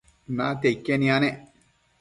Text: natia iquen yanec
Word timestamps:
natia 0.39 0.69
iquen 0.75 1.01
yanec 1.09 1.37